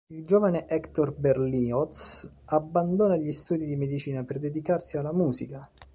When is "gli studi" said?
3.17-3.67